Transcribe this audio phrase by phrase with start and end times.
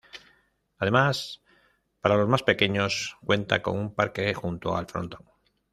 [0.79, 1.43] Además
[1.99, 5.27] para los más pequeños, cuenta con un parque junto al Frontón.